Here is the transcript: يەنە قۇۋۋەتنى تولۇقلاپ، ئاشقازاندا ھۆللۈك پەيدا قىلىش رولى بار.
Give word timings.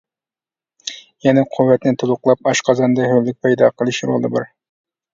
يەنە 1.25 1.43
قۇۋۋەتنى 1.57 1.95
تولۇقلاپ، 2.05 2.51
ئاشقازاندا 2.53 3.13
ھۆللۈك 3.15 3.41
پەيدا 3.47 3.73
قىلىش 3.79 4.05
رولى 4.13 4.37
بار. 4.39 4.53